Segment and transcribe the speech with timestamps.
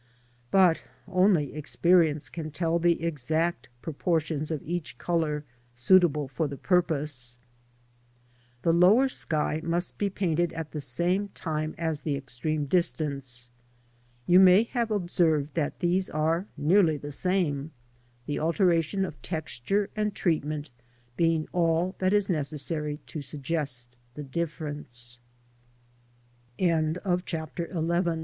[0.49, 5.43] But only experience can tell the exact proportions of each colour
[5.75, 7.37] suitable for the purpose.
[8.63, 13.51] The lower sky must be painted at the same time as the extreme distance.
[14.25, 17.69] You may have observed that these are nearly the same,
[18.25, 20.71] the alteration of texture and treatment
[21.15, 23.21] being all that is necessary to